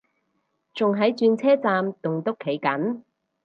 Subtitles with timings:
[0.73, 3.03] 仲喺轉車站棟篤企緊